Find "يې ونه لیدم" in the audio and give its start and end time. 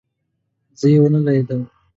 0.91-1.61